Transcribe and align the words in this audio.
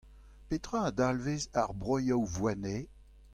Petra 0.47 0.79
a 0.87 0.91
dalvez 0.97 1.43
ar 1.61 1.69
broioù 1.79 2.23
«Voynet»? 2.35 2.87